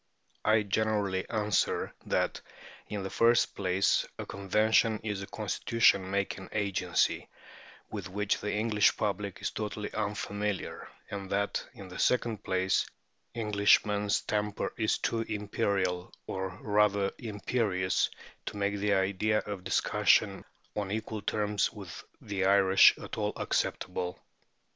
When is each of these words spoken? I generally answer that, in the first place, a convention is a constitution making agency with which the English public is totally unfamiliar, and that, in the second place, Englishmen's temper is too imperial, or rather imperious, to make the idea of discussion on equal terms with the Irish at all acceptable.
I 0.43 0.63
generally 0.63 1.29
answer 1.29 1.93
that, 2.07 2.41
in 2.87 3.03
the 3.03 3.11
first 3.11 3.53
place, 3.53 4.03
a 4.17 4.25
convention 4.25 4.99
is 5.03 5.21
a 5.21 5.27
constitution 5.27 6.09
making 6.09 6.49
agency 6.53 7.29
with 7.91 8.09
which 8.09 8.39
the 8.41 8.51
English 8.51 8.97
public 8.97 9.43
is 9.43 9.51
totally 9.51 9.93
unfamiliar, 9.93 10.89
and 11.11 11.29
that, 11.29 11.63
in 11.75 11.87
the 11.87 11.99
second 11.99 12.43
place, 12.43 12.87
Englishmen's 13.35 14.21
temper 14.21 14.73
is 14.75 14.97
too 14.97 15.21
imperial, 15.21 16.11
or 16.25 16.49
rather 16.63 17.11
imperious, 17.19 18.09
to 18.47 18.57
make 18.57 18.79
the 18.79 18.95
idea 18.95 19.37
of 19.45 19.63
discussion 19.63 20.43
on 20.75 20.89
equal 20.91 21.21
terms 21.21 21.71
with 21.71 22.03
the 22.19 22.43
Irish 22.45 22.97
at 22.97 23.19
all 23.19 23.33
acceptable. 23.35 24.19